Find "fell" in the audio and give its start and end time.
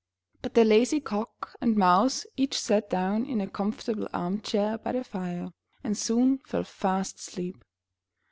6.39-6.63